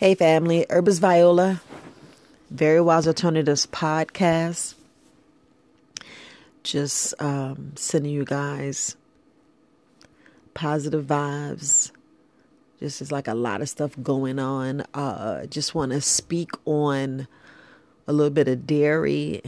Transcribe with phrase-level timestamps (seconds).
[0.00, 1.60] Hey, family, Herbis Viola,
[2.52, 4.74] Very Wise Alternatives podcast.
[6.62, 8.96] Just um, sending you guys
[10.54, 11.90] positive vibes.
[12.78, 14.82] Just is like a lot of stuff going on.
[14.94, 17.26] Uh, just want to speak on
[18.06, 19.42] a little bit of dairy.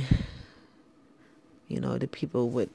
[1.68, 2.70] You know, the people with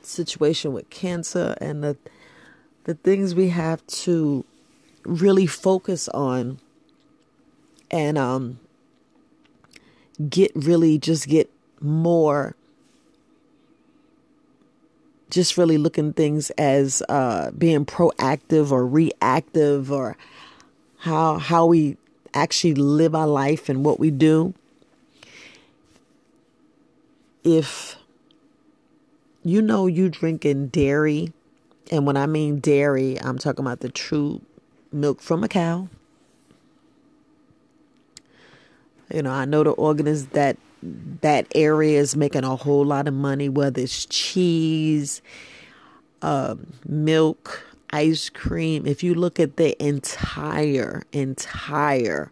[0.00, 1.98] situation with cancer and the
[2.84, 4.46] the things we have to
[5.04, 6.58] really focus on
[7.90, 8.58] and um,
[10.28, 11.50] get really just get
[11.80, 12.54] more
[15.28, 20.16] just really looking things as uh, being proactive or reactive or
[20.98, 21.96] how how we
[22.32, 24.54] actually live our life and what we do.
[27.44, 27.96] If
[29.46, 31.32] you know you drinking dairy
[31.92, 34.42] and when i mean dairy i'm talking about the true
[34.90, 35.88] milk from a cow
[39.12, 40.56] you know, I know the organist that
[41.22, 45.22] that area is making a whole lot of money, whether it's cheese,
[46.22, 48.86] um, milk, ice cream.
[48.86, 52.30] If you look at the entire, entire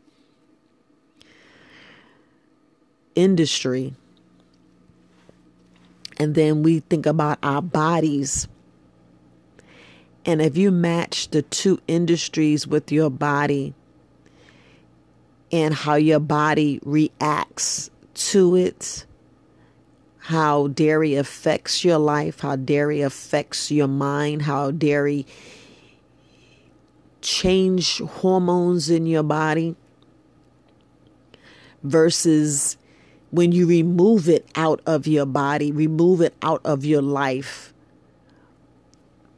[3.14, 3.94] industry,
[6.18, 8.46] and then we think about our bodies.
[10.26, 13.74] And if you match the two industries with your body,
[15.54, 19.06] and how your body reacts to it,
[20.18, 25.24] how dairy affects your life, how dairy affects your mind, how dairy
[27.20, 29.76] change hormones in your body
[31.84, 32.76] versus
[33.30, 37.72] when you remove it out of your body, remove it out of your life,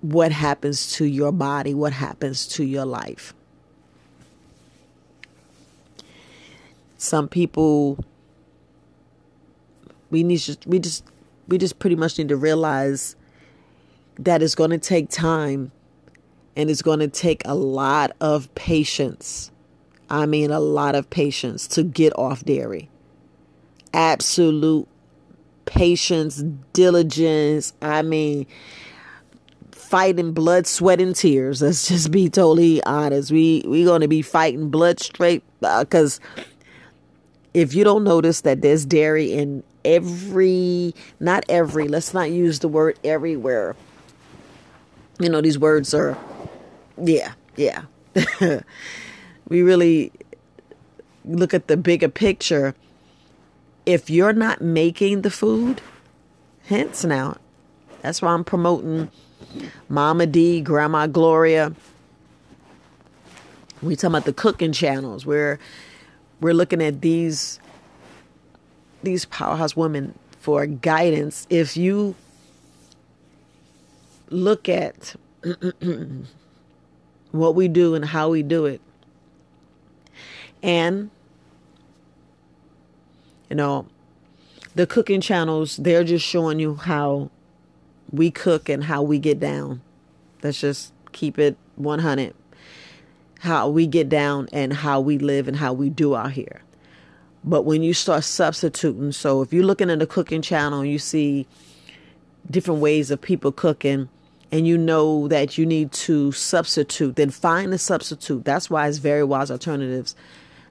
[0.00, 3.34] what happens to your body, what happens to your life.
[6.96, 8.04] Some people
[10.10, 11.04] we need to we just
[11.48, 13.16] we just pretty much need to realize
[14.18, 15.70] that it's going to take time
[16.56, 19.50] and it's going to take a lot of patience.
[20.08, 22.88] I mean, a lot of patience to get off dairy.
[23.92, 24.88] Absolute
[25.66, 27.72] patience, diligence.
[27.82, 28.46] I mean,
[29.72, 31.60] fighting blood, sweat, and tears.
[31.60, 33.30] Let's just be totally honest.
[33.30, 36.42] We we going to be fighting blood straight because uh,
[37.56, 42.68] if you don't notice that there's dairy in every, not every, let's not use the
[42.68, 43.74] word everywhere.
[45.18, 46.18] You know, these words are,
[47.02, 47.84] yeah, yeah.
[49.48, 50.12] we really
[51.24, 52.74] look at the bigger picture.
[53.86, 55.80] If you're not making the food,
[56.66, 57.38] hence now,
[58.02, 59.10] that's why I'm promoting
[59.88, 61.72] Mama D, Grandma Gloria.
[63.80, 65.58] We talking about the cooking channels where
[66.40, 67.60] we're looking at these
[69.02, 71.46] these powerhouse women for guidance.
[71.50, 72.14] If you
[74.30, 75.14] look at
[77.30, 78.80] what we do and how we do it
[80.62, 81.10] and
[83.48, 83.86] you know
[84.74, 87.30] the cooking channels they're just showing you how
[88.10, 89.80] we cook and how we get down.
[90.42, 92.34] Let's just keep it 100
[93.40, 96.62] how we get down and how we live and how we do out here.
[97.44, 100.98] But when you start substituting, so if you're looking at the cooking channel and you
[100.98, 101.46] see
[102.50, 104.08] different ways of people cooking
[104.50, 108.44] and you know that you need to substitute, then find a substitute.
[108.44, 110.16] That's why it's very wise alternatives.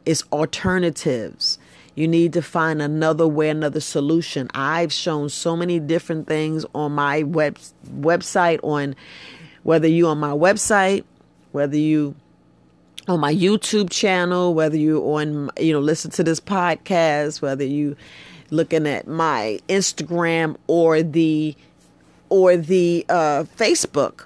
[0.06, 1.60] It's alternatives.
[1.96, 4.50] You need to find another way, another solution.
[4.54, 7.58] I've shown so many different things on my web
[7.90, 8.96] website on
[9.64, 11.06] whether you on my website,
[11.54, 12.16] whether you
[13.08, 17.96] on my YouTube channel, whether you on you know listen to this podcast, whether you
[18.52, 21.56] looking at my Instagram or the
[22.30, 24.26] or the uh, Facebook.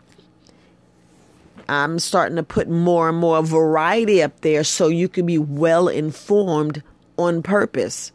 [1.67, 5.87] I'm starting to put more and more variety up there so you can be well
[5.87, 6.81] informed
[7.17, 8.11] on purpose.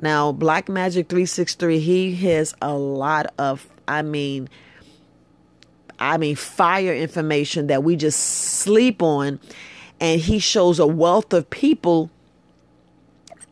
[0.00, 4.48] Now, Black Magic 363, he has a lot of, I mean,
[5.98, 9.40] I mean, fire information that we just sleep on.
[10.00, 12.10] And he shows a wealth of people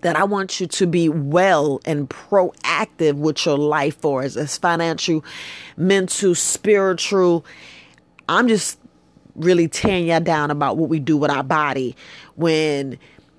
[0.02, 4.58] that I want you to be well and proactive with your life for us as
[4.58, 5.24] financial,
[5.78, 7.46] mental, spiritual.
[8.28, 8.78] I'm just
[9.34, 11.96] really tearing y'all down about what we do with our body
[12.36, 12.98] when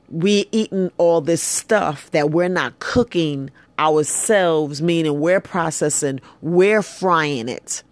[0.09, 7.47] we eating all this stuff that we're not cooking ourselves, meaning we're processing, we're frying
[7.47, 7.83] it.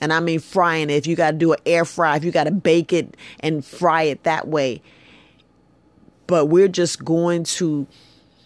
[0.00, 0.94] And I mean frying it.
[0.94, 3.64] If you got to do an air fry, if you got to bake it and
[3.64, 4.82] fry it that way,
[6.26, 7.86] but we're just going to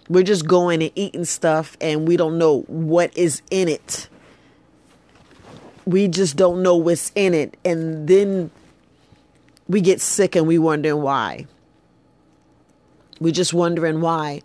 [0.09, 4.09] we're just going and eating stuff and we don't know what is in it.
[5.87, 7.57] We just don't know what's in it.
[7.65, 8.51] And then
[9.69, 11.47] we get sick and we wondering why.
[13.21, 14.43] We're just wondering why.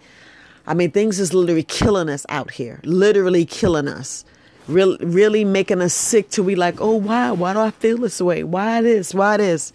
[0.67, 2.79] I mean things is literally killing us out here.
[2.83, 4.23] Literally killing us
[4.67, 8.21] really, really making us sick to be like oh why why do i feel this
[8.21, 8.43] way?
[8.43, 9.13] Why this?
[9.13, 9.71] Why this?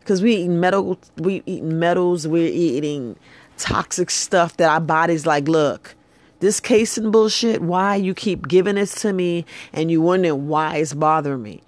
[0.00, 3.16] Because we eating metal we eating metals we're eating
[3.58, 5.94] toxic stuff that our body's like look
[6.40, 10.92] this casein bullshit why you keep giving this to me and you wondering why it's
[10.92, 11.62] bothering me?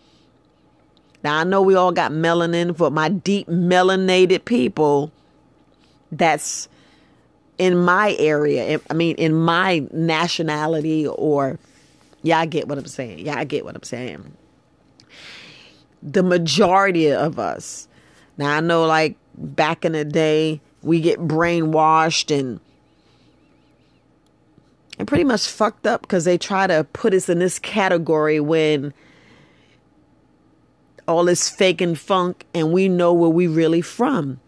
[1.25, 5.11] Now i know we all got melanin but my deep melanated people
[6.12, 6.69] that's
[7.56, 11.59] in my area i mean in my nationality or
[12.32, 14.36] i get what i'm saying i get what i'm saying
[16.02, 17.88] the majority of us
[18.38, 22.60] now I know like back in the day we get brainwashed and
[24.98, 28.94] and pretty much fucked up because they try to put us in this category when
[31.06, 34.40] all this fake and funk and we know where we really from.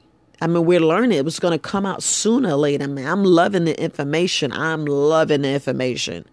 [0.43, 2.89] I mean, we're learning it was going to come out sooner or later.
[2.89, 4.53] Man, I'm loving the information.
[4.53, 6.27] I'm loving the information.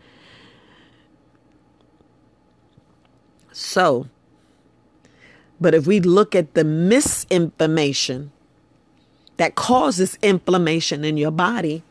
[3.57, 4.05] So,
[5.59, 8.31] but if we look at the misinformation
[9.37, 11.81] that causes inflammation in your body,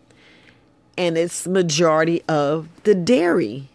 [0.96, 3.68] and it's majority of the dairy.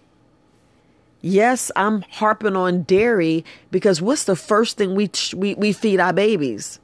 [1.19, 6.13] Yes, I'm harping on dairy because what's the first thing we, we, we feed our
[6.13, 6.79] babies?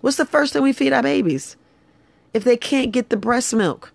[0.00, 1.54] What's the first thing we feed our babies?
[2.34, 3.92] If they can't get the breast milk,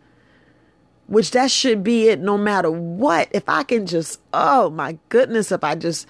[1.07, 3.27] which that should be it no matter what.
[3.31, 6.07] If I can just, oh my goodness, if I just,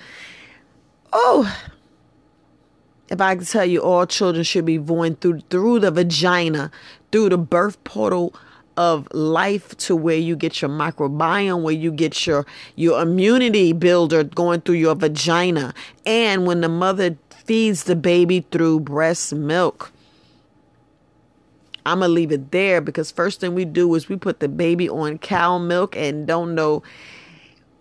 [1.11, 1.55] oh,
[3.09, 6.71] if I can tell you all children should be born through through the vagina,
[7.11, 8.33] through the birth portal
[8.77, 12.45] of life to where you get your microbiome, where you get your
[12.75, 15.73] your immunity builder going through your vagina.
[16.05, 19.91] And when the mother feeds the baby through breast milk.
[21.85, 24.89] I'm to leave it there because first thing we do is we put the baby
[24.89, 26.83] on cow milk and don't know,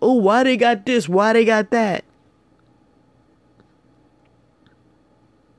[0.01, 2.03] oh, why they got this, why they got that.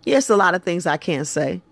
[0.04, 1.62] Yes, a lot of things I can't say.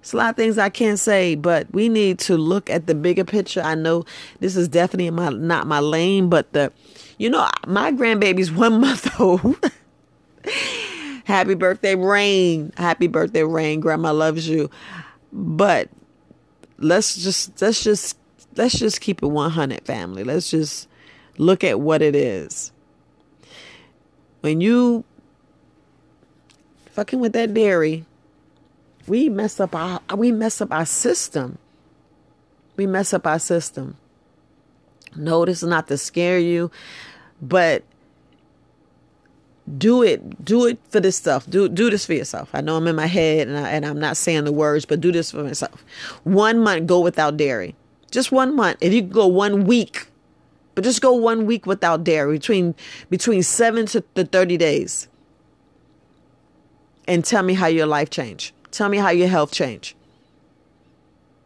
[0.00, 2.94] It's a lot of things I can't say, but we need to look at the
[2.94, 3.60] bigger picture.
[3.60, 4.04] I know
[4.40, 6.72] this is definitely my not my lane, but the
[7.18, 9.56] you know, my grandbaby's one month old.
[11.24, 12.72] Happy birthday, Rain.
[12.78, 13.80] Happy birthday, Rain.
[13.80, 14.70] Grandma loves you.
[15.30, 15.90] But
[16.78, 18.16] let's just let's just
[18.56, 20.24] let's just keep it 100 family.
[20.24, 20.88] Let's just
[21.36, 22.72] look at what it is.
[24.40, 25.04] When you
[26.92, 28.04] fucking with that dairy,
[29.06, 31.58] we mess up our we mess up our system.
[32.76, 33.96] We mess up our system.
[35.16, 36.70] No, this is not to scare you,
[37.40, 37.82] but
[39.76, 42.86] do it do it for this stuff do do this for yourself i know i'm
[42.86, 45.42] in my head and, I, and i'm not saying the words but do this for
[45.42, 45.84] myself
[46.24, 47.74] one month go without dairy
[48.10, 50.06] just one month if you go one week
[50.78, 52.72] but just go one week without dairy between
[53.10, 55.08] between seven to, to 30 days
[57.08, 58.52] and tell me how your life changed.
[58.70, 59.96] Tell me how your health changed.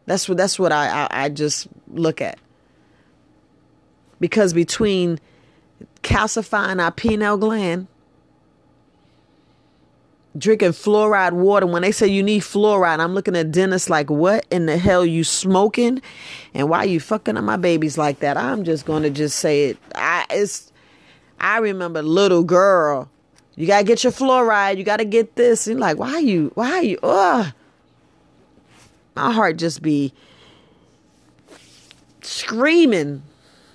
[0.05, 2.38] That's what that's what I, I, I just look at.
[4.21, 5.19] Because between
[6.02, 7.87] calcifying our pineal gland,
[10.37, 14.47] drinking fluoride water, when they say you need fluoride, I'm looking at dentists like, what
[14.51, 16.01] in the hell you smoking?
[16.55, 18.37] And why you fucking on my babies like that?
[18.37, 19.79] I'm just gonna just say it.
[19.95, 20.73] I it's
[21.41, 23.11] I remember little girl
[23.55, 24.79] you gotta get your fluoride.
[24.79, 25.67] You gotta get this.
[25.67, 26.51] And like, why you?
[26.55, 26.99] Why you?
[27.03, 27.53] Ugh.
[29.15, 30.12] My heart just be
[32.23, 33.23] screaming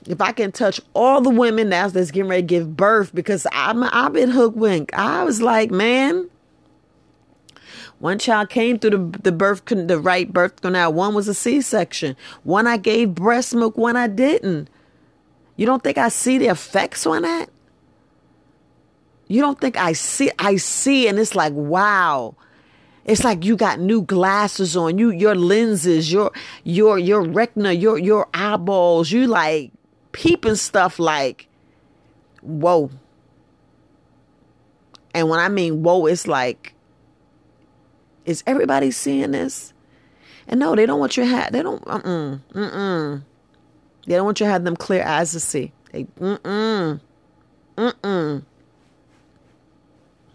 [0.07, 3.45] if I can touch all the women that's that's getting ready to give birth because
[3.51, 4.93] I'm I've been hooked wink.
[4.93, 6.29] I was like, man.
[7.99, 10.93] One child came through the the birth the right birth canal.
[10.93, 12.15] One was a C section.
[12.43, 13.77] One I gave breast milk.
[13.77, 14.69] One I didn't.
[15.55, 17.49] You don't think I see the effects on that?
[19.27, 22.35] You don't think I see I see and it's like wow.
[23.03, 24.99] It's like you got new glasses on.
[24.99, 26.31] You your lenses, your
[26.63, 29.71] your your retina, your your eyeballs, you like
[30.11, 31.47] peeping stuff like
[32.41, 32.91] whoa.
[35.15, 36.73] And when I mean whoa, it's like
[38.27, 39.73] is everybody seeing this?
[40.47, 43.23] And no, they don't want you to have they don't mm mm
[44.05, 45.71] They don't want you to have them clear eyes to see.
[45.91, 46.99] They mm mm
[47.77, 48.43] mm mm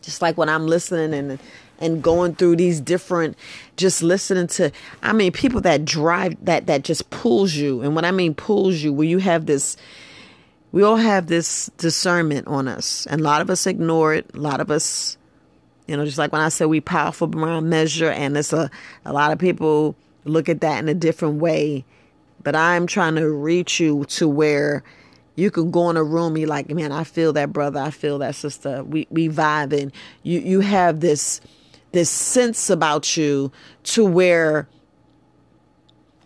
[0.00, 1.38] just like when I'm listening and
[1.78, 3.36] and going through these different
[3.76, 4.72] just listening to
[5.02, 7.82] I mean people that drive that that just pulls you.
[7.82, 9.76] And when I mean pulls you, where you have this
[10.72, 13.06] we all have this discernment on us.
[13.06, 14.30] And a lot of us ignore it.
[14.34, 15.18] A lot of us
[15.86, 18.70] you know, just like when I said we powerful beyond measure and it's a
[19.04, 21.84] a lot of people look at that in a different way.
[22.42, 24.82] But I'm trying to reach you to where
[25.34, 28.18] you can go in a room, you like, man, I feel that brother, I feel
[28.18, 28.84] that sister.
[28.84, 29.92] We we vibing.
[30.22, 31.40] You you have this
[31.92, 33.52] this sense about you
[33.84, 34.68] to where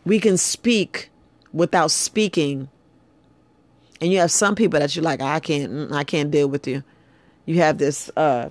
[0.04, 1.10] we can speak
[1.52, 2.68] without speaking.
[4.00, 6.66] And you have some people that you're like, I can't mm, I can't deal with
[6.66, 6.82] you.
[7.44, 8.50] You have this uh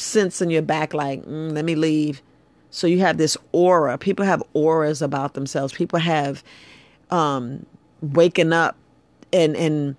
[0.00, 2.22] sense in your back like, mm, let me leave.
[2.70, 3.98] So you have this aura.
[3.98, 5.72] People have auras about themselves.
[5.72, 6.44] People have
[7.10, 7.66] um,
[8.00, 8.76] waking up
[9.32, 9.96] and and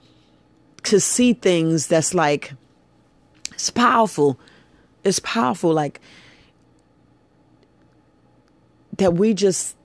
[0.84, 2.54] to see things that's like
[3.52, 4.40] it's powerful.
[5.04, 6.00] It's powerful like
[8.98, 9.76] that we just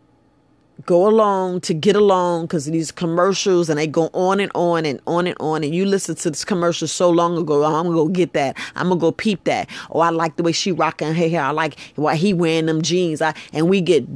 [0.86, 5.00] go along to get along because these commercials and they go on and on and
[5.06, 5.64] on and on.
[5.64, 8.56] And you listen to this commercial so long ago oh, i'm gonna go get that.
[8.76, 9.68] I'm gonna go peep that.
[9.90, 11.42] Oh i like the way she rocking her hair.
[11.42, 13.20] I like why he wearing them jeans.
[13.20, 14.06] I, and we get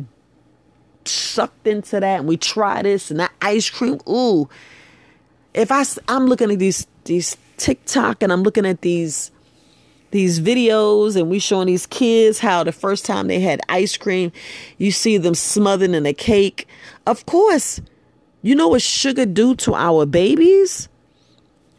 [1.05, 4.01] sucked into that and we try this and that ice cream.
[4.09, 4.49] Ooh.
[5.53, 9.31] If i i'm looking at these these tiktok and i'm looking at these
[10.11, 14.33] these videos and we showing these kids how the first time they had ice cream,
[14.79, 16.67] you see them smothered in a cake.
[17.07, 17.81] Of course,
[18.43, 20.89] you know what sugar do to our babies?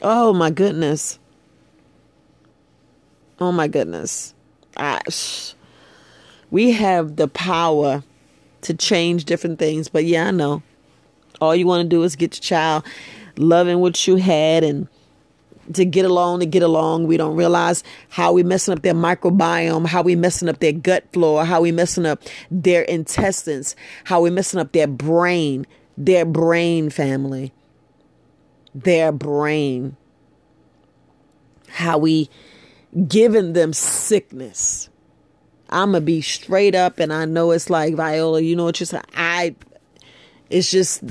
[0.02, 1.20] Oh my goodness.
[3.40, 4.34] Oh my goodness.
[4.78, 5.02] I,
[6.50, 8.04] we have the power
[8.62, 10.64] to change different things, but yeah, I know.
[11.40, 12.86] All you want to do is get your child
[13.38, 14.88] loving what you had and
[15.74, 17.08] to get along to get along.
[17.08, 21.06] We don't realize how we messing up their microbiome, how we messing up their gut
[21.14, 23.76] flora, how we messing up their intestines,
[24.06, 25.66] how we messing up their brain,
[25.98, 27.54] their brain family,
[28.74, 29.96] their brain,
[31.68, 32.30] how we
[33.08, 34.90] giving them sickness.
[35.70, 38.42] I'm gonna be straight up, and I know it's like Viola.
[38.42, 39.04] You know you're saying?
[39.16, 39.56] I.
[40.50, 41.02] It's just,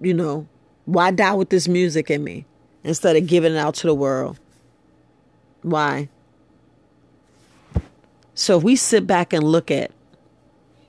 [0.00, 0.48] you know,
[0.84, 2.44] why die with this music in me?
[2.84, 4.38] Instead of giving it out to the world.
[5.62, 6.08] Why?
[8.34, 9.90] So if we sit back and look at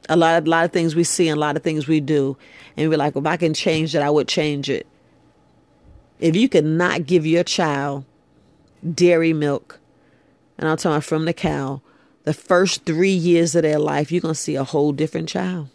[0.07, 1.99] a lot of a lot of things we see and a lot of things we
[1.99, 2.37] do,
[2.77, 4.87] and we're like, if I can change it, I would change it.
[6.19, 8.05] If you could not give your child
[8.93, 9.79] dairy milk,
[10.57, 11.81] and I'm talking from the cow,
[12.23, 15.69] the first three years of their life, you're gonna see a whole different child.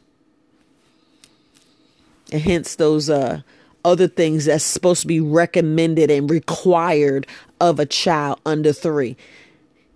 [2.32, 3.42] And hence those uh
[3.86, 7.24] other things that's supposed to be recommended and required
[7.60, 9.16] of a child under three.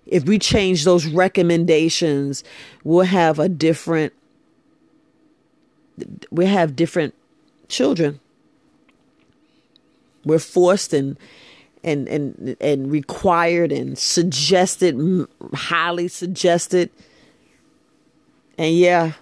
[0.06, 2.44] If we change those recommendations,
[2.84, 4.12] we'll have a different,
[6.30, 7.14] we have different
[7.68, 8.20] children.
[10.24, 11.18] We're forced and
[11.82, 16.90] and and and required and suggested, highly suggested.
[18.58, 19.12] And yeah,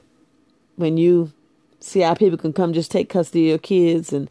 [0.77, 1.33] when you
[1.81, 4.29] see how people can come just take custody of your kids and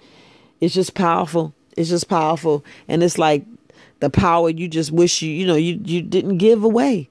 [0.60, 1.54] it's just powerful.
[1.76, 2.66] It's just powerful.
[2.88, 3.46] And it's like
[4.00, 7.10] the power you just wish you, you know, you, you didn't give away.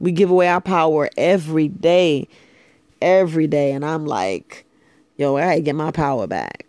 [0.00, 2.28] We give away our power every day.
[3.00, 3.72] Every day.
[3.72, 4.64] And I'm like,
[5.16, 6.66] yo, I gotta get my power back.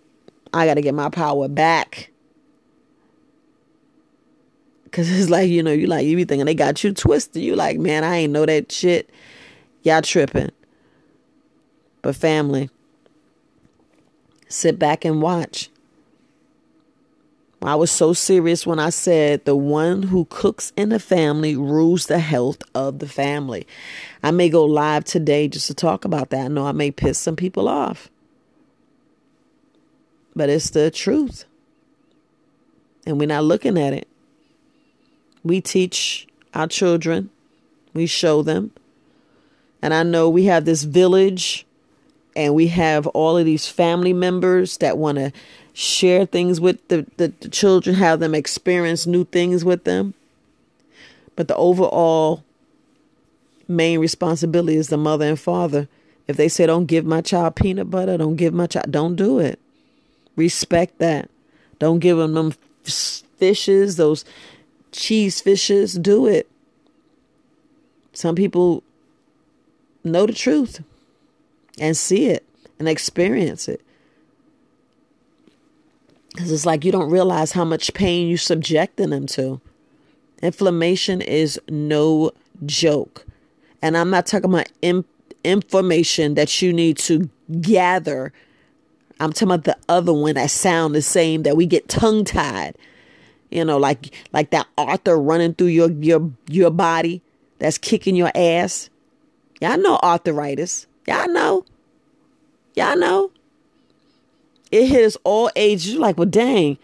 [0.53, 2.11] I gotta get my power back.
[4.91, 7.41] Cause it's like, you know, you like you be thinking they got you twisted.
[7.41, 9.09] You like, man, I ain't know that shit.
[9.81, 10.51] Y'all tripping.
[12.03, 12.69] But family,
[14.49, 15.71] sit back and watch.
[17.63, 22.07] I was so serious when I said the one who cooks in the family rules
[22.07, 23.65] the health of the family.
[24.21, 26.45] I may go live today just to talk about that.
[26.45, 28.09] I know I may piss some people off,
[30.35, 31.45] but it's the truth.
[33.05, 34.07] And we're not looking at it.
[35.43, 37.29] We teach our children,
[37.93, 38.71] we show them.
[39.81, 41.65] And I know we have this village
[42.35, 45.31] and we have all of these family members that want to
[45.73, 50.13] share things with the, the, the children, have them experience new things with them.
[51.35, 52.43] But the overall
[53.67, 55.87] main responsibility is the mother and father.
[56.27, 59.39] If they say, don't give my child peanut butter, don't give my child, don't do
[59.39, 59.59] it.
[60.35, 61.29] Respect that.
[61.79, 62.53] Don't give them them
[63.37, 64.23] fishes, those
[64.91, 65.95] cheese fishes.
[65.95, 66.49] Do it.
[68.13, 68.83] Some people
[70.03, 70.81] know the truth
[71.79, 72.45] and see it
[72.79, 73.81] and experience it.
[76.33, 79.61] Because it's like you don't realize how much pain you're subjecting them to.
[80.41, 82.31] Inflammation is no
[82.65, 83.25] joke.
[83.81, 85.07] And I'm not talking about imp-
[85.43, 87.29] information that you need to
[87.61, 88.33] gather.
[89.19, 92.75] I'm talking about the other one that sound the same that we get tongue tied.
[93.51, 97.21] You know, like like that Arthur running through your your your body
[97.59, 98.89] that's kicking your ass.
[99.61, 100.87] Y'all know arthritis.
[101.07, 101.63] Y'all know.
[102.75, 103.31] Y'all know.
[104.73, 105.93] It hits all ages.
[105.93, 106.79] You're like, well, dang.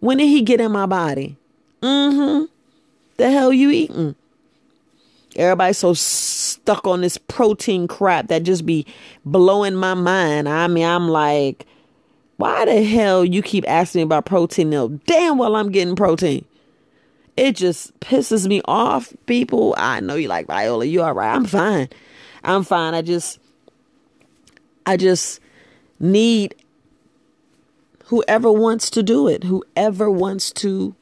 [0.00, 1.36] When did he get in my body?
[1.82, 2.46] Mm-hmm.
[3.18, 4.14] The hell you eating?
[5.36, 8.86] Everybody's so stuck on this protein crap that just be
[9.26, 10.48] blowing my mind.
[10.48, 11.66] I mean, I'm like,
[12.38, 14.92] why the hell you keep asking me about protein milk?
[15.04, 16.46] Damn well I'm getting protein.
[17.36, 19.74] It just pisses me off, people.
[19.76, 20.86] I know you like Viola.
[20.86, 21.34] You all right.
[21.34, 21.90] I'm fine.
[22.42, 22.94] I'm fine.
[22.94, 23.38] I just
[24.86, 25.40] I just
[26.00, 26.54] need
[28.06, 30.94] whoever wants to do it, whoever wants to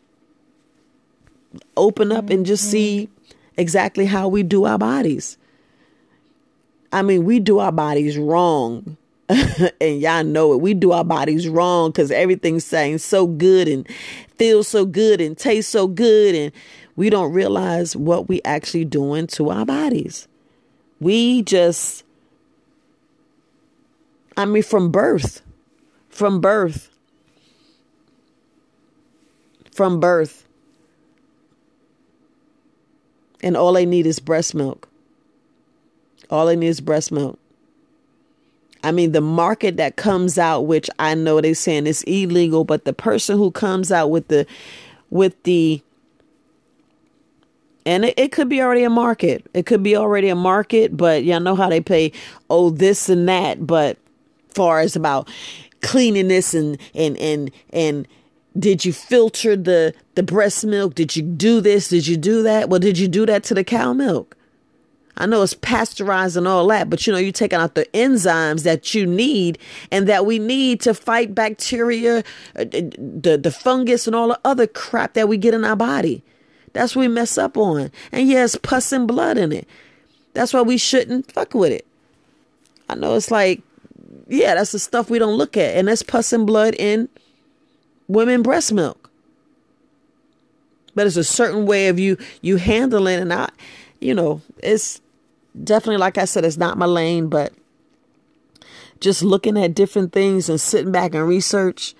[1.76, 3.38] open up and just see mm-hmm.
[3.56, 5.38] exactly how we do our bodies.
[6.92, 8.96] I mean, we do our bodies wrong.
[9.80, 10.60] and y'all know it.
[10.60, 13.88] We do our bodies wrong because everything's saying so good and
[14.36, 16.34] feels so good and tastes so good.
[16.34, 16.52] And
[16.96, 20.28] we don't realize what we actually doing to our bodies.
[21.00, 22.04] We just,
[24.36, 25.42] I mean, from birth,
[26.10, 26.93] from birth,
[29.74, 30.46] from birth,
[33.42, 34.88] and all they need is breast milk.
[36.30, 37.38] All they need is breast milk.
[38.84, 42.84] I mean, the market that comes out, which I know they're saying is illegal, but
[42.84, 44.46] the person who comes out with the,
[45.10, 45.82] with the,
[47.84, 49.44] and it, it could be already a market.
[49.54, 52.12] It could be already a market, but y'all know how they pay,
[52.48, 53.66] oh, this and that.
[53.66, 53.98] But
[54.50, 55.28] far as about
[55.82, 58.06] cleanliness and, and, and, and,
[58.58, 60.94] did you filter the the breast milk?
[60.94, 61.88] Did you do this?
[61.88, 62.68] Did you do that?
[62.68, 64.36] Well, did you do that to the cow milk?
[65.16, 68.64] I know it's pasteurized and all that, but you know, you're taking out the enzymes
[68.64, 69.58] that you need
[69.92, 72.24] and that we need to fight bacteria,
[72.56, 76.24] uh, the, the fungus, and all the other crap that we get in our body.
[76.72, 77.92] That's what we mess up on.
[78.10, 79.68] And yes, yeah, pus and blood in it.
[80.32, 81.86] That's why we shouldn't fuck with it.
[82.88, 83.62] I know it's like,
[84.26, 85.76] yeah, that's the stuff we don't look at.
[85.76, 87.08] And that's pus and blood in
[88.08, 89.10] women breast milk.
[90.94, 93.48] But it's a certain way of you you handling and I
[94.00, 95.00] you know, it's
[95.62, 97.52] definitely like I said, it's not my lane, but
[99.00, 101.94] just looking at different things and sitting back and research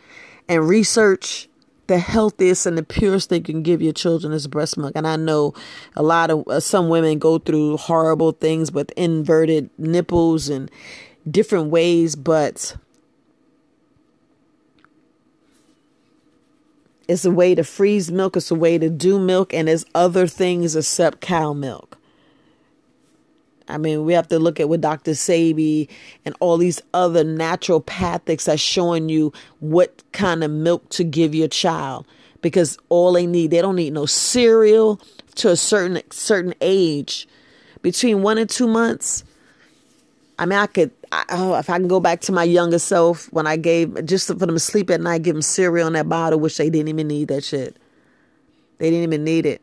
[0.49, 1.49] and research
[1.87, 4.93] the healthiest and the purest thing you can give your children is breast milk.
[4.95, 5.55] And I know
[5.97, 10.71] a lot of uh, some women go through horrible things with inverted nipples and
[11.31, 12.77] different ways, but
[17.07, 18.37] It's a way to freeze milk.
[18.37, 21.99] It's a way to do milk, and there's other things except cow milk.
[23.69, 25.13] I mean, we have to look at what Dr.
[25.13, 25.89] Sebi
[26.25, 31.49] and all these other naturopathics are showing you what kind of milk to give your
[31.49, 32.07] child
[32.43, 35.01] because all they need, they don't need no cereal
[35.37, 37.27] to a certain certain age.
[37.81, 39.25] Between one and two months,
[40.39, 43.33] I mean, I could, I, oh, if I can go back to my younger self
[43.33, 46.09] when I gave, just for them to sleep at night, give them cereal in that
[46.09, 47.77] bottle, which they didn't even need that shit.
[48.79, 49.61] They didn't even need it.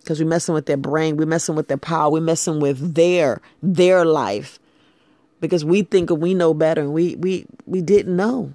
[0.00, 1.16] Because we're messing with their brain.
[1.16, 2.10] We're messing with their power.
[2.10, 4.58] We're messing with their, their life.
[5.40, 8.54] Because we think we know better and we, we, we didn't know.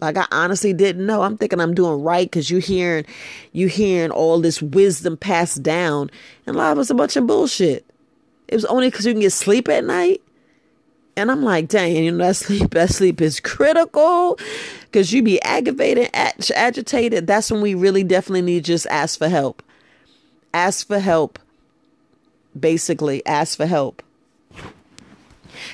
[0.00, 1.22] Like I honestly didn't know.
[1.22, 3.04] I'm thinking I'm doing right because you hearing,
[3.52, 6.10] you hearing all this wisdom passed down,
[6.46, 7.84] and a lot of it's a bunch of bullshit.
[8.48, 10.22] It was only because you can get sleep at night.
[11.20, 14.38] And I'm like, dang, you know, that sleep, that sleep is critical
[14.84, 17.26] because you be aggravated, ag- agitated.
[17.26, 19.62] That's when we really definitely need just ask for help.
[20.54, 21.38] Ask for help.
[22.58, 24.02] Basically, ask for help.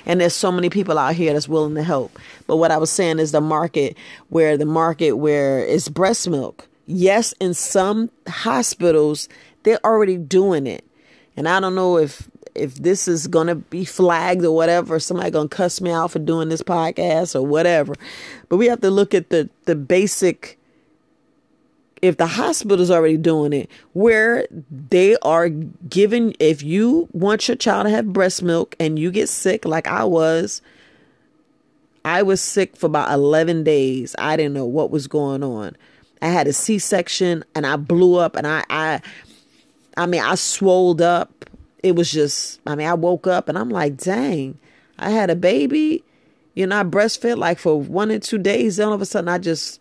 [0.05, 2.19] And there's so many people out here that's willing to help.
[2.49, 3.97] But what I was saying is the market
[4.31, 6.67] where the market where it's breast milk.
[6.87, 9.29] Yes, in some hospitals,
[9.63, 10.85] they're already doing it.
[11.37, 15.49] And I don't know if if this is gonna be flagged or whatever, somebody gonna
[15.49, 17.95] cuss me out for doing this podcast or whatever.
[18.49, 20.59] But we have to look at the the basic
[22.03, 27.87] if the hospital's already doing it, where they are giving if you want your child
[27.87, 30.61] to have breast milk and you get sick like I was,
[32.05, 34.15] I was sick for about 11 days.
[34.19, 35.77] I didn't know what was going on.
[36.23, 39.01] I had a C-section and I blew up and I I
[39.97, 41.45] I mean I swolled up
[41.83, 44.59] it was just, I mean, I woke up and I'm like, dang,
[44.99, 46.03] I had a baby.
[46.55, 48.77] You know, I breastfed like for one or two days.
[48.77, 49.81] Then all of a sudden, I just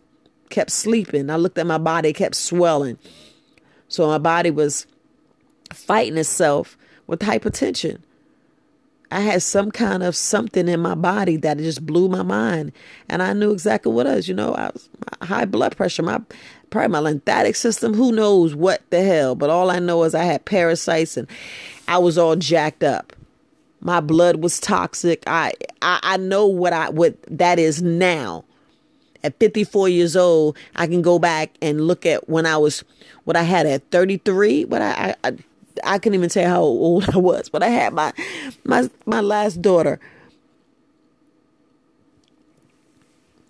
[0.50, 1.30] kept sleeping.
[1.30, 2.98] I looked at my body, kept swelling.
[3.88, 4.88] So my body was
[5.74, 6.78] fighting itself
[7.08, 8.00] with hypertension.
[9.12, 12.72] I had some kind of something in my body that just blew my mind,
[13.08, 14.28] and I knew exactly what it was.
[14.28, 14.90] You know, I was
[15.22, 16.22] high blood pressure, my
[16.70, 17.94] probably my lymphatic system.
[17.94, 19.36] Who knows what the hell?
[19.36, 21.28] But all I know is I had parasites, and
[21.88, 23.14] I was all jacked up.
[23.82, 25.24] My blood was toxic.
[25.28, 28.44] I I, I know what I what that is now.
[29.24, 32.84] At 54 years old, I can go back and look at when I was
[33.24, 34.66] what I had at 33.
[34.66, 35.34] What I, I,
[35.84, 38.14] I couldn't even tell how old I was, but I had my
[38.64, 40.00] my my last daughter.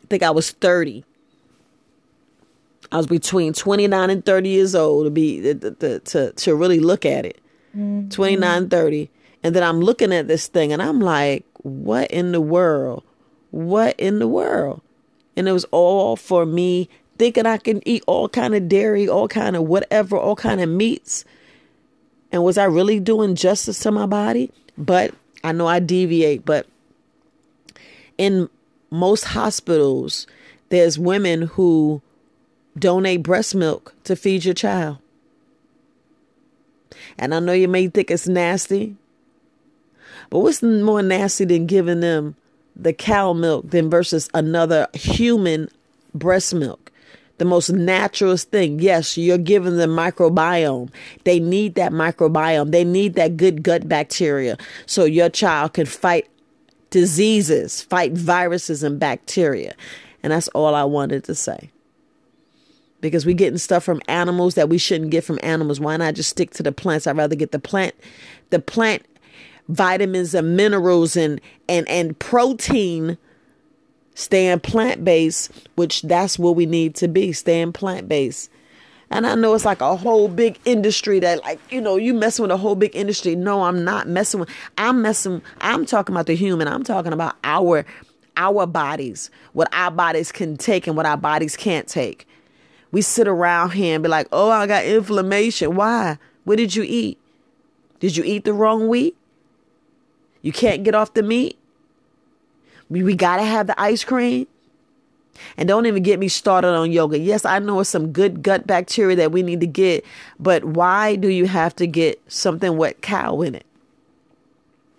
[0.03, 1.03] I think I was 30.
[2.91, 7.05] I was between 29 and 30 years old to be to to, to really look
[7.05, 7.39] at it.
[7.75, 8.09] Mm-hmm.
[8.09, 9.09] 29 30
[9.43, 13.03] and then I'm looking at this thing and I'm like, what in the world?
[13.51, 14.81] What in the world?
[15.35, 19.27] And it was all for me thinking I can eat all kind of dairy, all
[19.27, 21.25] kind of whatever, all kind of meats
[22.35, 24.51] and was I really doing justice to my body?
[24.77, 26.67] But I know I deviate, but
[28.17, 28.49] in
[28.89, 30.27] most hospitals,
[30.67, 32.01] there's women who
[32.77, 34.97] donate breast milk to feed your child.
[37.17, 38.95] And I know you may think it's nasty,
[40.30, 42.36] but what's more nasty than giving them
[42.75, 45.69] the cow milk than versus another human
[46.13, 46.91] breast milk?
[47.38, 48.80] the most naturalist thing.
[48.80, 50.89] Yes, you're giving them microbiome.
[51.23, 52.71] They need that microbiome.
[52.71, 56.28] They need that good gut bacteria so your child can fight
[56.89, 59.73] diseases, fight viruses and bacteria.
[60.23, 61.71] And that's all I wanted to say.
[63.07, 65.79] Because we're getting stuff from animals that we shouldn't get from animals.
[65.79, 67.07] Why not just stick to the plants?
[67.07, 67.95] I'd rather get the plant,
[68.49, 69.03] the plant
[69.67, 73.17] vitamins and minerals and and and protein
[74.13, 78.49] staying plant based, which that's what we need to be, staying plant based.
[79.11, 82.41] And I know it's like a whole big industry that, like, you know, you messing
[82.41, 83.35] with a whole big industry.
[83.35, 84.49] No, I'm not messing with.
[84.77, 85.41] I'm messing.
[85.61, 86.67] I'm talking about the human.
[86.67, 87.85] I'm talking about our
[88.37, 92.27] our bodies, what our bodies can take and what our bodies can't take.
[92.95, 95.75] We sit around here and be like, "Oh, I got inflammation.
[95.75, 96.17] Why?
[96.45, 97.19] What did you eat?
[97.99, 99.17] Did you eat the wrong wheat?
[100.41, 101.58] You can't get off the meat.
[102.89, 104.47] We, we got to have the ice cream.
[105.58, 107.19] And don't even get me started on yoga.
[107.19, 110.05] Yes, I know it's some good gut bacteria that we need to get,
[110.39, 113.65] but why do you have to get something with cow in it?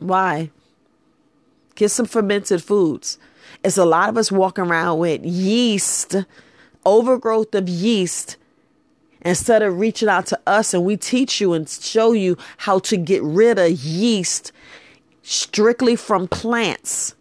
[0.00, 0.50] Why?
[1.76, 3.16] Get some fermented foods.
[3.64, 6.14] It's a lot of us walking around with yeast,
[6.86, 8.38] overgrowth of yeast,
[9.26, 12.96] instead of reaching out to us and we teach you and show you how to
[12.96, 14.52] get rid of yeast
[15.22, 17.16] strictly from plants.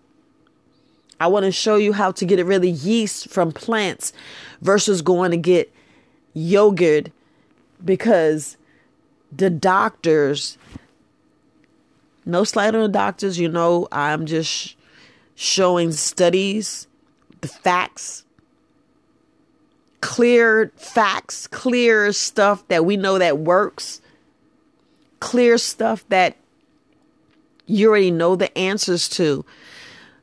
[1.19, 4.13] I want to show you how to get rid of yeast from plants
[4.61, 5.73] versus going to get
[6.33, 7.09] yogurt
[7.83, 8.57] because
[9.31, 10.57] the doctors,
[12.25, 14.75] no slight on the doctors, you know, I'm just
[15.33, 16.87] showing studies,
[17.41, 18.24] the facts,
[20.05, 24.01] clear facts, clear stuff that we know that works,
[25.19, 26.37] clear stuff that
[27.65, 29.43] you already know the answers to.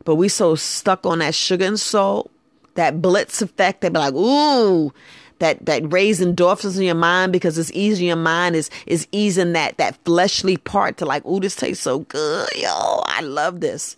[0.05, 2.31] But we so stuck on that sugar and salt,
[2.75, 3.81] that blitz effect.
[3.81, 4.95] They be like, ooh,
[5.41, 8.05] that that raise endorphins in your mind because it's easy.
[8.05, 11.99] Your mind is is easing that that fleshly part to like, ooh, this tastes so
[11.99, 13.03] good, yo.
[13.07, 13.97] I love this.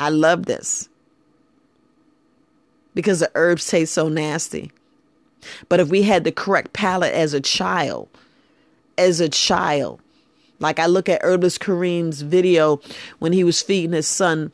[0.00, 0.88] I love this
[2.98, 4.72] because the herbs taste so nasty.
[5.68, 8.08] But if we had the correct palate as a child,
[8.98, 10.00] as a child,
[10.58, 12.80] like I look at Herbalist Kareem's video
[13.20, 14.50] when he was feeding his son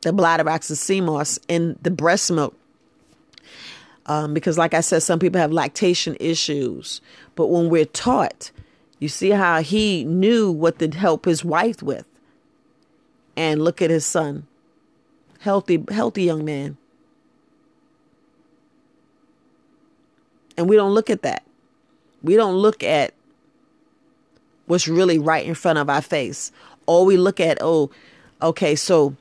[0.00, 2.56] the moss in the breast milk.
[4.06, 7.00] Um, because, like I said, some people have lactation issues.
[7.36, 8.50] But when we're taught,
[8.98, 12.08] you see how he knew what to help his wife with.
[13.36, 14.48] And look at his son.
[15.38, 16.76] Healthy, healthy young man.
[20.58, 21.44] And we don't look at that.
[22.22, 23.14] We don't look at
[24.66, 26.50] what's really right in front of our face.
[26.86, 27.90] Or we look at, oh,
[28.42, 29.14] okay, so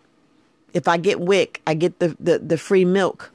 [0.73, 3.31] if I get WIC, I get the, the, the free milk.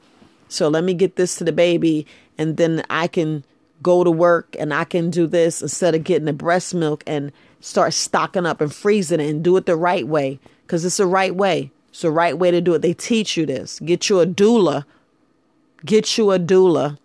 [0.49, 2.05] So let me get this to the baby
[2.37, 3.45] and then I can
[3.81, 7.31] go to work and I can do this instead of getting the breast milk and
[7.61, 11.05] start stocking up and freezing it and do it the right way because it's the
[11.05, 11.71] right way.
[11.89, 12.81] It's the right way to do it.
[12.81, 13.79] They teach you this.
[13.79, 14.83] Get you a doula.
[15.85, 16.97] Get you a doula.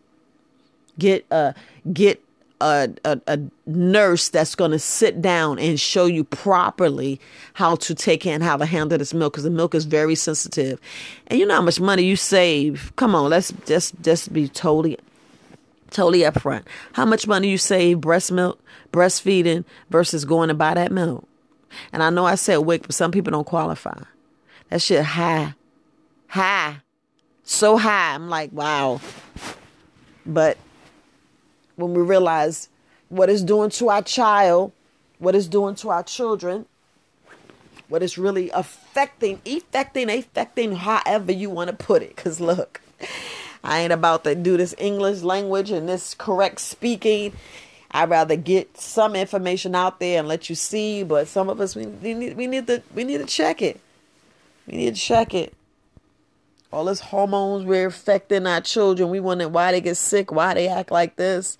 [0.98, 1.52] Get uh
[1.92, 2.22] get
[2.60, 7.20] a, a, a nurse that's going to sit down and show you properly
[7.54, 10.80] how to take in how to handle this milk because the milk is very sensitive
[11.28, 14.98] and you know how much money you save come on let's just just be totally
[15.90, 16.64] Totally upfront.
[16.92, 18.60] How much money you save breast milk,
[18.92, 21.26] breastfeeding versus going to buy that milk?
[21.92, 23.98] And I know I said WIC, but some people don't qualify.
[24.68, 25.54] That shit high.
[26.26, 26.82] High.
[27.42, 28.14] So high.
[28.14, 29.00] I'm like, wow.
[30.26, 30.58] But
[31.78, 32.68] when we realize
[33.08, 34.72] what it's doing to our child,
[35.18, 36.66] what it's doing to our children,
[37.88, 42.16] what it's really affecting, affecting, affecting, however you want to put it.
[42.16, 42.80] Because look,
[43.62, 47.32] I ain't about to do this English language and this correct speaking.
[47.92, 51.76] I'd rather get some information out there and let you see, but some of us
[51.76, 53.80] we need we need to we need to check it.
[54.66, 55.54] We need to check it.
[56.70, 59.10] All this hormones we're affecting our children.
[59.10, 61.56] We wonder why they get sick, why they act like this.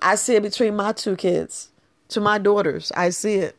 [0.00, 1.70] I see it between my two kids,
[2.08, 2.92] to my daughters.
[2.96, 3.56] I see it.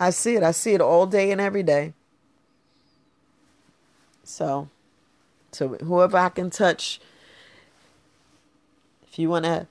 [0.00, 0.42] I see it.
[0.42, 1.92] I see it all day and every day.
[4.24, 4.68] So,
[5.52, 7.00] so whoever I can touch,
[9.08, 9.66] if you want to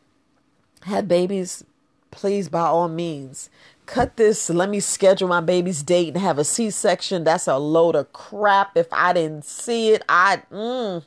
[0.82, 1.64] have babies,
[2.12, 3.50] please by all means
[3.88, 4.50] cut this.
[4.50, 7.24] Let me schedule my baby's date and have a C section.
[7.24, 8.78] That's a load of crap.
[8.78, 11.04] If I didn't see it, I mm,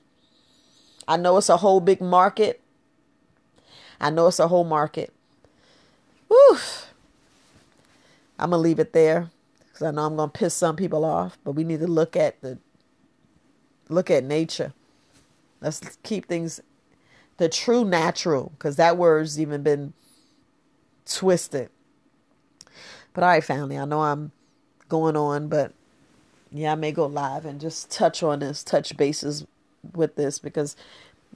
[1.06, 2.60] I know it's a whole big market.
[4.00, 5.12] I know it's a whole market.
[6.28, 6.58] Whew.
[8.38, 11.38] I'm gonna leave it there because I know I'm gonna piss some people off.
[11.44, 12.58] But we need to look at the
[13.88, 14.72] look at nature.
[15.60, 16.60] Let's keep things
[17.36, 19.92] the true natural because that word's even been
[21.04, 21.70] twisted.
[23.14, 24.32] But all right, family, I know I'm
[24.88, 25.72] going on, but
[26.52, 29.46] yeah, I may go live and just touch on this, touch bases
[29.94, 30.76] with this because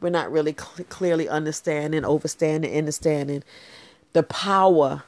[0.00, 3.42] we're not really cl- clearly understanding, overstanding, understanding
[4.12, 5.04] the power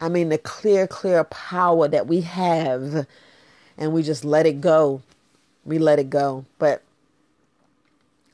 [0.00, 3.06] I mean, the clear, clear power that we have,
[3.78, 5.02] and we just let it go.
[5.64, 6.44] We let it go.
[6.58, 6.82] But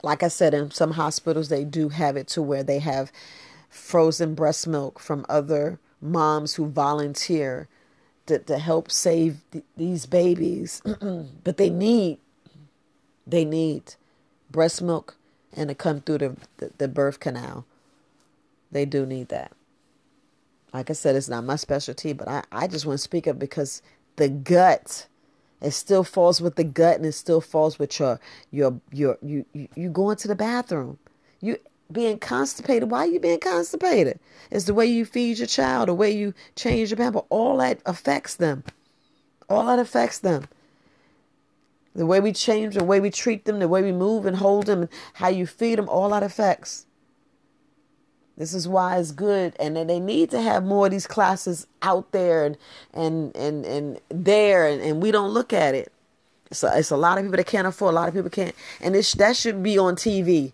[0.01, 3.11] like I said, in some hospitals, they do have it to where they have
[3.69, 7.67] frozen breast milk from other moms who volunteer
[8.25, 10.81] to, to help save th- these babies.
[11.43, 12.19] but they need,
[13.25, 13.95] they need
[14.51, 15.17] breast milk
[15.55, 17.65] and to come through the, the, the birth canal.
[18.71, 19.51] They do need that.
[20.73, 23.37] Like I said, it's not my specialty, but I, I just want to speak up
[23.37, 23.81] because
[24.15, 25.07] the gut,
[25.61, 28.19] it still falls with the gut and it still falls with your
[28.51, 30.97] your your you you, you going to the bathroom.
[31.39, 31.57] You
[31.91, 32.89] being constipated.
[32.89, 34.19] Why are you being constipated?
[34.51, 37.23] It's the way you feed your child, the way you change your pamper.
[37.29, 38.63] All that affects them.
[39.49, 40.47] All that affects them.
[41.95, 44.65] The way we change, the way we treat them, the way we move and hold
[44.65, 46.87] them, and how you feed them, all that affects.
[48.35, 52.11] This is why it's good, and they need to have more of these classes out
[52.11, 52.57] there and
[52.91, 55.91] and and and there, and, and we don't look at it.
[56.51, 57.93] So it's a lot of people that can't afford.
[57.93, 60.53] A lot of people can't, and that should be on TV.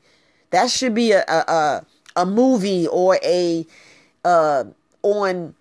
[0.52, 1.86] That should be a a
[2.16, 3.66] a, movie or a
[4.26, 4.66] uh
[5.04, 5.56] on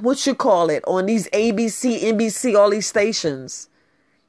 [0.00, 3.68] what you call it on these ABC, NBC, all these stations.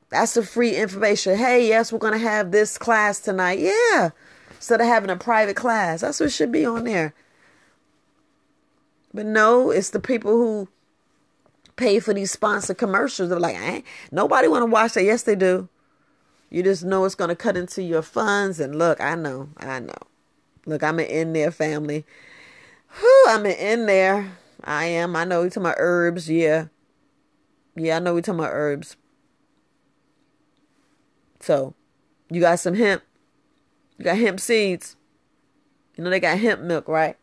[0.09, 1.37] That's the free information.
[1.37, 3.59] Hey, yes, we're gonna have this class tonight.
[3.59, 4.11] Yeah,
[4.51, 7.13] instead of having a private class, that's what should be on there.
[9.13, 10.67] But no, it's the people who
[11.75, 13.29] pay for these sponsored commercials.
[13.29, 15.03] They're like, eh, nobody want to watch that.
[15.03, 15.69] Yes, they do.
[16.55, 18.61] You just know it's going to cut into your funds.
[18.61, 19.91] And look, I know, I know.
[20.65, 22.05] Look, I'm an in there family.
[22.97, 24.37] Whew, I'm an in there.
[24.63, 25.17] I am.
[25.17, 26.29] I know we talking about herbs.
[26.29, 26.67] Yeah.
[27.75, 28.95] Yeah, I know we talking about herbs.
[31.41, 31.73] So,
[32.29, 33.03] you got some hemp.
[33.97, 34.95] You got hemp seeds.
[35.97, 37.17] You know they got hemp milk, right?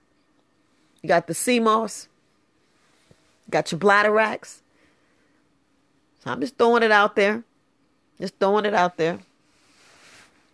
[1.01, 2.07] You got the sea moss.
[3.49, 4.61] Got your bladderwracks.
[6.18, 7.45] So I'm just throwing it out there.
[8.22, 9.18] Just throwing it out there.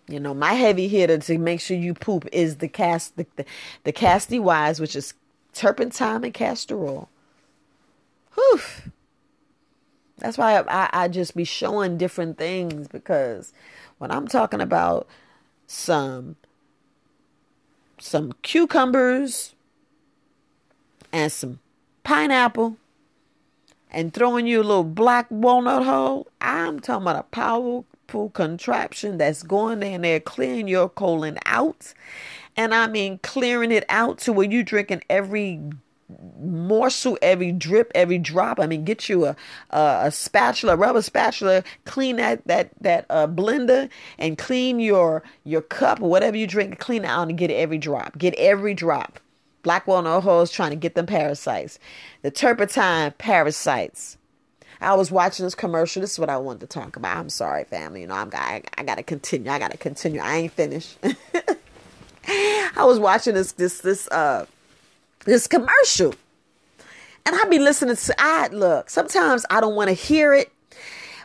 [0.08, 3.44] You know, my heavy hitter to make sure you poop is the cast the, the,
[3.84, 5.12] the casty wise, which is
[5.52, 7.10] turpentine and castor oil.
[8.34, 8.60] Whew.
[10.16, 13.52] That's why I, I, I just be showing different things because
[13.98, 15.06] when I'm talking about
[15.66, 16.36] some
[17.98, 19.54] some cucumbers,
[21.12, 21.58] and some
[22.02, 22.78] pineapple
[23.90, 29.42] and throwing you a little black walnut hull, I'm talking about a powerful contraption that's
[29.42, 31.94] going in there clearing your colon out.
[32.56, 35.60] And I mean clearing it out to where you drinking every
[36.40, 38.60] morsel, every drip, every drop.
[38.60, 39.36] I mean, get you a
[39.70, 45.62] a, a spatula, rubber spatula, clean that that that uh, blender, and clean your your
[45.62, 46.78] cup or whatever you drink.
[46.78, 48.18] Clean it out and get every drop.
[48.18, 49.20] Get every drop.
[49.68, 51.78] Black walnut hulls trying to get them parasites.
[52.22, 54.16] The turpentine parasites.
[54.80, 56.00] I was watching this commercial.
[56.00, 57.18] This is what I wanted to talk about.
[57.18, 58.00] I'm sorry, family.
[58.00, 59.50] You know, I'm I, I got to continue.
[59.50, 60.22] I got to continue.
[60.22, 60.96] I ain't finished.
[62.26, 64.46] I was watching this this this uh
[65.26, 66.14] this commercial.
[67.26, 70.50] And I be listening to I look, sometimes I don't want to hear it,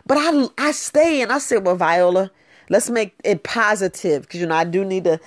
[0.06, 2.30] but I I stay and I said, Well, Viola,
[2.70, 4.28] let's make it positive.
[4.28, 5.22] Cause you know, I do need to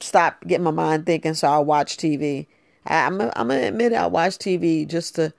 [0.00, 2.46] stop getting my mind thinking, so I'll watch TV.
[2.86, 5.32] I, I'm I'm gonna admit it, I watch TV just to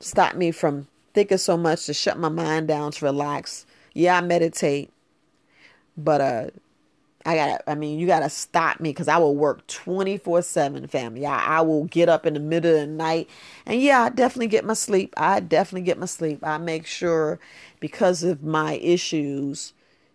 [0.00, 3.66] stop me from thinking so much to shut my mind down to relax.
[3.94, 4.90] Yeah, I meditate,
[5.96, 6.46] but uh,
[7.24, 7.70] I gotta.
[7.70, 11.26] I mean, you gotta stop me because I will work twenty four seven, family.
[11.26, 13.28] I, I will get up in the middle of the night,
[13.66, 15.14] and yeah, I definitely get my sleep.
[15.16, 16.40] I definitely get my sleep.
[16.42, 17.40] I make sure
[17.80, 19.72] because of my issues,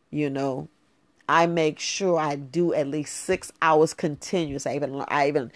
[0.10, 0.70] you know,
[1.32, 4.68] I make sure I do at least six hours continuous.
[4.68, 5.50] I even I even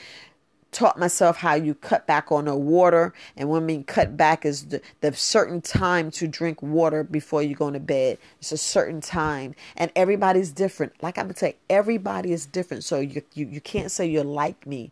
[0.71, 3.13] taught myself how you cut back on the water.
[3.35, 7.43] And when I mean cut back is the, the certain time to drink water before
[7.43, 8.19] you go to bed.
[8.39, 9.53] It's a certain time.
[9.75, 10.93] And everybody's different.
[11.03, 12.85] Like I'm gonna say, everybody is different.
[12.85, 14.91] So you, you, you can't say you're like me.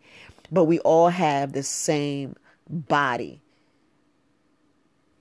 [0.52, 2.36] But we all have the same
[2.70, 3.40] body.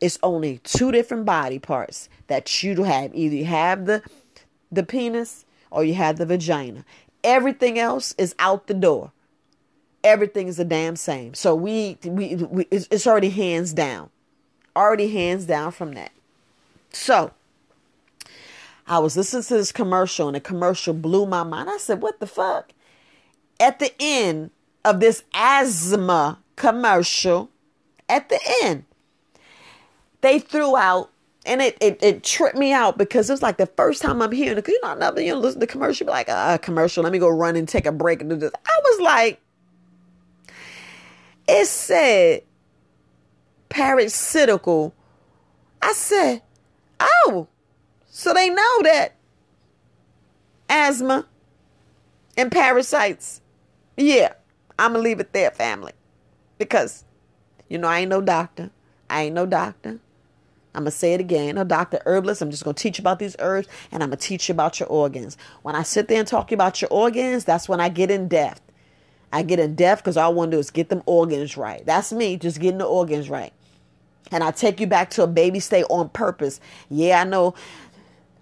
[0.01, 3.15] It's only two different body parts that you have.
[3.15, 4.03] Either you have the
[4.73, 6.85] the penis or you have the vagina.
[7.25, 9.13] Everything else is out the door
[10.05, 11.35] everything is the damn same.
[11.35, 14.11] So we, we, we it's, it's already hands down,
[14.75, 16.13] already hands down from that.
[16.91, 17.33] So
[18.87, 21.71] I was listening to this commercial, and the commercial blew my mind.
[21.71, 22.73] I said, "What the fuck?"
[23.61, 24.51] At the end
[24.85, 27.51] of this asthma commercial,
[28.09, 28.85] at the end,
[30.21, 31.11] they threw out
[31.45, 34.33] and it, it it tripped me out because it was like the first time I'm
[34.33, 34.69] hearing it.
[34.69, 35.27] You know, nothing.
[35.27, 37.03] You know, listen to commercial, be like, a uh, commercial.
[37.03, 38.53] Let me go run and take a break and do this.
[38.65, 39.41] I was like,
[41.49, 42.43] it said
[43.69, 44.95] parasitical.
[45.81, 46.43] I said,
[47.01, 47.49] oh,
[48.07, 49.17] so they know that
[50.69, 51.27] asthma
[52.37, 53.41] and parasites.
[53.97, 54.35] Yeah,
[54.79, 55.93] I'm to leave it there, family.
[56.59, 57.05] Because,
[57.69, 58.71] you know, I ain't no doctor.
[59.11, 59.99] I ain't no doctor.
[60.75, 61.59] I'm going to say it again.
[61.59, 62.41] A doctor herbalist.
[62.41, 64.53] I'm just going to teach you about these herbs and I'm going to teach you
[64.55, 65.37] about your organs.
[65.63, 68.63] When I sit there and talk about your organs, that's when I get in depth.
[69.33, 71.85] I get in depth because all I want to do is get them organs right.
[71.85, 73.53] That's me, just getting the organs right.
[74.31, 76.61] And I take you back to a baby state on purpose.
[76.91, 77.55] Yeah, I know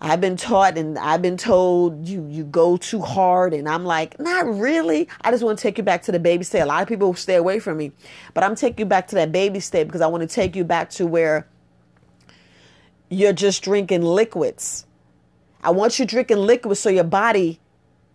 [0.00, 4.18] I've been taught and I've been told you you go too hard and I'm like,
[4.18, 5.08] not really.
[5.20, 6.60] I just want to take you back to the baby state.
[6.60, 7.92] A lot of people stay away from me,
[8.32, 10.64] but I'm taking you back to that baby state because I want to take you
[10.64, 11.46] back to where
[13.10, 14.86] you're just drinking liquids.
[15.62, 17.60] I want you drinking liquids so your body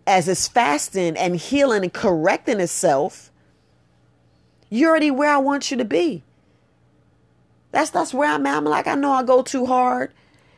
[0.06, 3.30] as it's fasting and healing and correcting itself,
[4.70, 6.22] you're already where I want you to be.
[7.72, 8.56] That's that's where I'm at.
[8.56, 10.12] I'm like, I know I go too hard,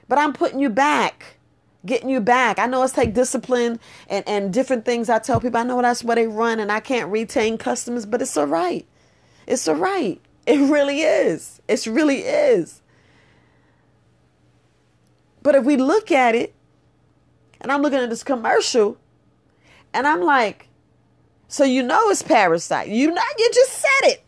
[0.07, 1.39] but I'm putting you back,
[1.85, 2.59] getting you back.
[2.59, 5.59] I know it's take discipline and, and different things I tell people.
[5.59, 8.87] I know that's where they run and I can't retain customers, but it's all right.
[9.47, 10.21] It's all right.
[10.47, 11.61] It really is.
[11.67, 12.83] It really is.
[15.49, 16.53] But if we look at it,
[17.63, 18.99] and I'm looking at this commercial,
[19.95, 20.69] and I'm like,
[21.49, 22.89] so you know it's parasite.
[22.89, 24.25] You know, you just said it.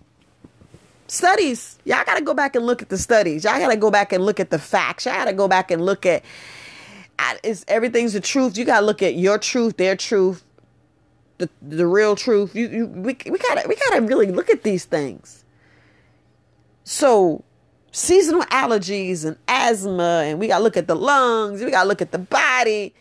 [1.09, 1.79] Studies.
[1.85, 3.45] Y'all got to go back and look at the studies.
[3.45, 5.05] Y'all got to go back and look at the facts.
[5.05, 6.25] Y'all got to go back and look at
[7.45, 8.57] it's everything's the truth.
[8.57, 10.43] You got to look at your truth, their truth,
[11.37, 12.57] the the real truth.
[12.57, 15.45] You, you we we got to we got to really look at these things.
[16.85, 17.45] So,
[17.93, 21.89] seasonal allergies and asthma and we got to look at the lungs, we got to
[21.89, 22.95] look at the body.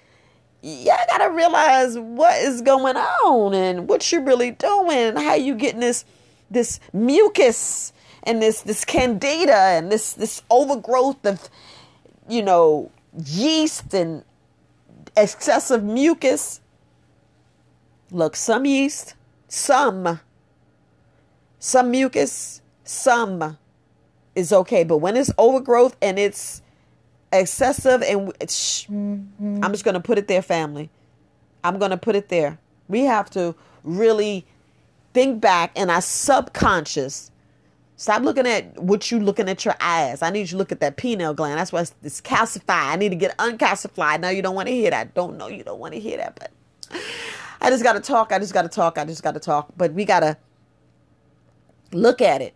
[0.61, 5.55] Y'all gotta realize what is going on and what you're really doing and how you
[5.55, 6.03] getting this
[6.51, 11.49] this mucus and this this candida and this this overgrowth of
[12.27, 12.91] you know
[13.23, 14.25] yeast and
[15.15, 16.59] excessive mucus.
[18.11, 19.15] Look some yeast
[19.49, 20.19] some
[21.57, 23.57] some mucus some
[24.39, 26.61] is okay but when it's overgrowth and it's
[27.31, 29.63] excessive and mm-hmm.
[29.63, 30.89] I'm just going to put it there family.
[31.63, 32.59] I'm going to put it there.
[32.87, 34.45] We have to really
[35.13, 37.31] think back in our subconscious.
[37.97, 40.21] Stop looking at what you looking at your eyes.
[40.21, 41.59] I need you to look at that pineal gland.
[41.59, 42.93] That's why it's, it's calcified.
[42.93, 44.21] I need to get uncalcified.
[44.21, 45.13] Now you don't want to hear that.
[45.13, 47.01] Don't know you don't want to hear that, but
[47.59, 48.31] I just got to talk.
[48.31, 48.97] I just got to talk.
[48.97, 49.73] I just got to talk.
[49.75, 50.37] But we got to
[51.91, 52.53] look at it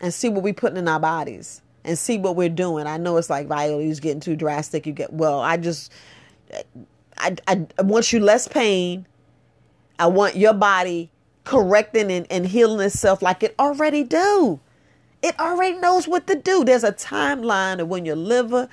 [0.00, 2.86] and see what we're putting in our bodies and see what we're doing.
[2.86, 4.86] I know it's like Viola, you're getting too drastic.
[4.86, 5.40] You get well.
[5.40, 5.92] I just,
[7.18, 9.06] I, I, I want you less pain.
[9.98, 11.10] I want your body
[11.44, 14.60] correcting and, and healing itself like it already do.
[15.22, 16.64] It already knows what to do.
[16.64, 18.68] There's a timeline of when your liver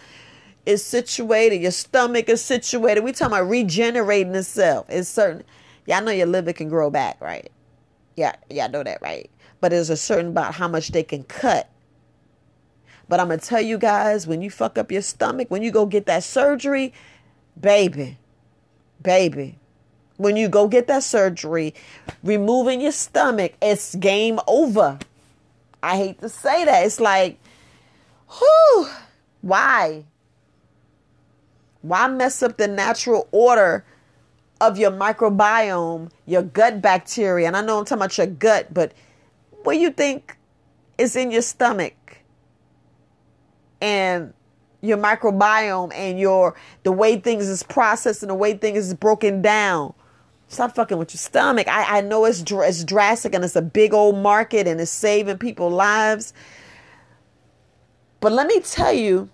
[0.66, 3.04] is situated, your stomach is situated.
[3.04, 4.86] We talking about regenerating itself.
[4.90, 5.44] It's certain.
[5.86, 7.50] Y'all know your liver can grow back, right?
[8.16, 9.30] Yeah, y'all know that, right?
[9.60, 11.70] But there's a certain about how much they can cut.
[13.10, 15.86] But I'm gonna tell you guys, when you fuck up your stomach, when you go
[15.86, 16.94] get that surgery,
[17.60, 18.18] baby,
[19.02, 19.58] baby,
[20.18, 21.74] when you go get that surgery,
[22.24, 25.00] removing your stomach, it's game over.
[25.82, 26.86] I hate to say that.
[26.86, 27.40] It's like,
[28.38, 28.88] whew,
[29.42, 30.04] why?
[31.82, 33.86] Why mess up the natural order
[34.60, 37.48] of your microbiome, your gut bacteria?
[37.48, 38.92] And I know I'm talking about your gut, but
[39.64, 40.38] what you think
[40.98, 41.94] is in your stomach?
[43.82, 44.34] And
[44.82, 49.42] your microbiome and your the way things is processed and the way things is broken
[49.42, 49.94] down.
[50.50, 51.68] Stop fucking with your stomach.
[51.68, 54.92] I, I know it's, dr- it's drastic and it's a big old market and it's
[54.92, 56.34] saving people lives.
[58.22, 59.30] But let me tell you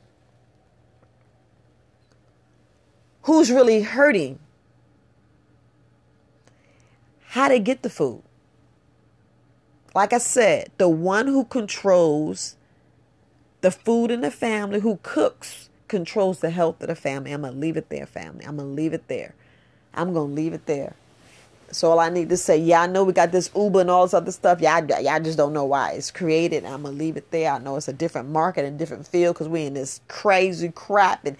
[3.23, 4.39] who's really hurting.
[7.27, 8.23] How to get the food.
[9.93, 12.55] Like I said, the one who controls
[13.61, 17.31] the food in the family, who cooks, controls the health of the family.
[17.31, 18.45] I'm going to leave it there, family.
[18.45, 19.35] I'm going to leave it there.
[19.93, 20.95] I'm going to leave it there.
[21.73, 24.05] So all I need to say, yeah, I know we got this Uber and all
[24.05, 24.61] this other stuff.
[24.61, 26.65] Yeah, I, y'all just don't know why it's created.
[26.65, 27.51] I'm gonna leave it there.
[27.51, 31.25] I know it's a different market and different field because we in this crazy crap
[31.25, 31.35] and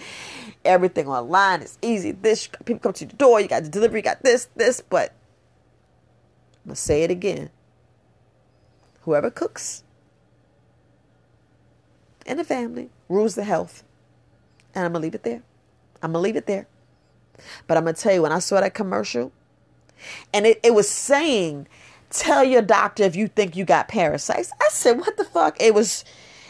[0.66, 2.12] everything online is easy.
[2.14, 3.42] This people come to the door.
[3.42, 4.00] You got the delivery.
[4.00, 4.82] You got this, this.
[4.82, 5.12] But
[6.64, 7.52] I'm gonna say it again.
[9.04, 9.84] Whoever cooks
[12.26, 13.84] in the family rules the health,
[14.74, 15.44] and I'm gonna leave it there.
[16.02, 16.68] I'm gonna leave it there.
[17.68, 19.32] But I'm gonna tell you, when I saw that commercial
[20.34, 21.68] and it, it was saying,
[22.10, 24.52] tell your doctor if you think you got parasites.
[24.62, 25.62] I said, what the fuck?
[25.62, 26.06] It was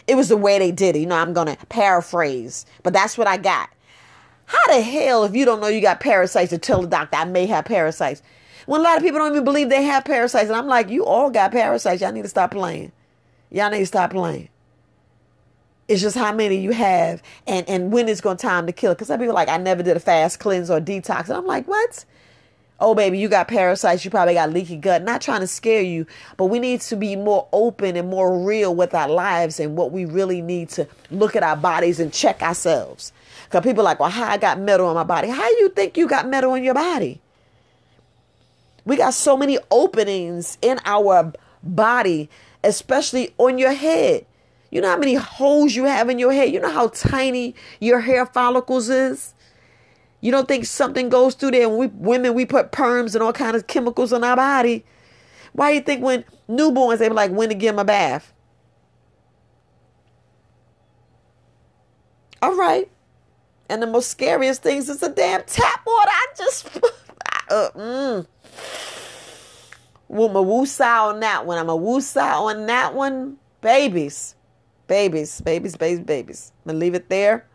[0.06, 0.99] it was the way they did it.
[0.99, 3.70] You know, I'm gonna paraphrase, but that's what I got.
[4.45, 7.26] How the hell if you don't know you got parasites to tell the doctor I
[7.26, 8.22] may have parasites?
[8.66, 11.05] When a lot of people don't even believe they have parasites, and I'm like, you
[11.05, 12.01] all got parasites.
[12.01, 12.91] Y'all need to stop playing.
[13.51, 14.49] Y'all need to stop playing.
[15.88, 18.93] It's just how many you have and, and when it's going to time to kill.
[18.93, 21.26] Because some people are like, I never did a fast cleanse or detox.
[21.26, 22.05] And I'm like, what?
[22.80, 26.05] oh baby you got parasites you probably got leaky gut not trying to scare you
[26.38, 29.91] but we need to be more open and more real with our lives and what
[29.91, 33.14] we really need to look at our bodies and check ourselves
[33.45, 35.97] because people are like well how i got metal on my body how you think
[35.97, 37.22] you got metal in your body
[38.86, 42.30] we got so many openings in our body
[42.64, 44.26] especially on your head
[44.72, 48.00] you know how many holes you have in your head you know how tiny your
[48.00, 49.34] hair follicles is
[50.24, 51.68] you don't think something goes through there?
[51.68, 54.86] And we women we put perms and all kind of chemicals on our body.
[55.52, 58.32] Why do you think when newborns they be like when to give them a bath?
[62.42, 62.90] All right.
[63.68, 66.10] And the most scariest things is the damn tap water.
[66.10, 66.68] I just
[67.50, 68.26] uh, mm.
[70.14, 71.57] Well, I'm a on that one.
[71.57, 73.38] I'm a woosah on that one.
[73.61, 74.36] Babies.
[74.86, 76.51] Babies, babies, babies, babies.
[76.64, 77.47] I'm gonna leave it there.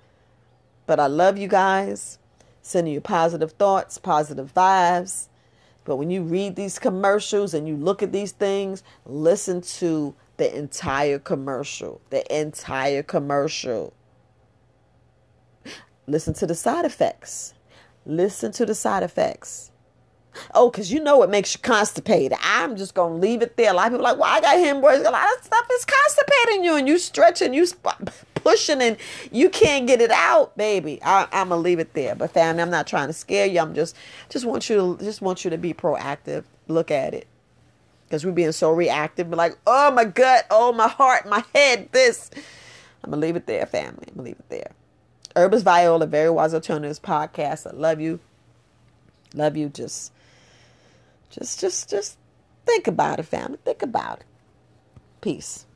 [0.84, 2.18] But I love you guys
[2.60, 5.28] sending you positive thoughts, positive vibes.
[5.84, 10.52] But when you read these commercials and you look at these things, listen to the
[10.52, 12.00] entire commercial.
[12.10, 13.92] The entire commercial.
[16.08, 17.54] Listen to the side effects.
[18.04, 19.70] Listen to the side effects.
[20.54, 22.38] Oh, because you know it makes you constipated.
[22.42, 23.70] I'm just going to leave it there.
[23.70, 25.06] A lot of people like, well, I got hemorrhoids.
[25.06, 28.10] A lot of stuff is constipating you and you stretching, you sp-
[28.48, 28.96] pushing and
[29.30, 31.00] you can't get it out, baby.
[31.02, 32.14] I, am gonna leave it there.
[32.14, 33.60] But family, I'm not trying to scare you.
[33.60, 33.96] I'm just
[34.28, 36.44] just want you to just want you to be proactive.
[36.66, 37.26] Look at it.
[38.06, 42.30] Because we're being so reactive, like, oh my gut, oh my heart, my head, this.
[43.04, 44.06] I'm gonna leave it there, family.
[44.08, 44.70] I'm gonna leave it there.
[45.36, 47.66] Herbis Viola, Very Wise Alternatives podcast.
[47.66, 48.18] I love you.
[49.34, 49.68] Love you.
[49.68, 50.12] Just
[51.30, 52.18] just just just
[52.66, 53.58] think about it, family.
[53.64, 54.26] Think about it.
[55.20, 55.66] Peace.